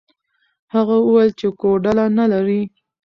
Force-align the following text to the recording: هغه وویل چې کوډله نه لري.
هغه 0.73 0.95
وویل 0.99 1.31
چې 1.39 1.47
کوډله 1.59 2.05
نه 2.17 2.25
لري. 2.33 2.61